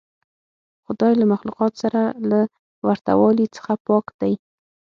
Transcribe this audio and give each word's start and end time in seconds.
خدای 0.85 1.13
له 1.19 1.25
مخلوقاتو 1.33 1.81
سره 1.83 2.01
له 2.29 2.39
ورته 2.87 3.11
والي 3.21 3.47
څخه 3.55 3.73
پاک 3.87 4.05
دی. 4.19 4.33